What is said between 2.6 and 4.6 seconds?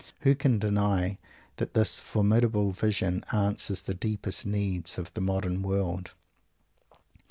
vision answers the deepest